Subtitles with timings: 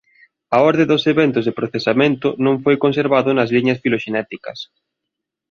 [0.55, 4.59] A orde dos eventos de procesamento non foi conservado nas liñas filoxenéticas.